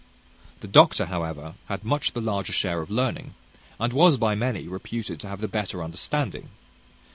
The 0.61 0.67
doctor, 0.67 1.05
however, 1.05 1.53
had 1.67 1.83
much 1.85 2.13
the 2.13 2.21
larger 2.21 2.51
share 2.53 2.81
of 2.81 2.89
learning, 2.89 3.35
and 3.79 3.93
was 3.93 4.17
by 4.17 4.33
many 4.33 4.67
reputed 4.67 5.19
to 5.19 5.27
have 5.27 5.41
the 5.41 5.47
better 5.47 5.83
understanding. 5.83 6.49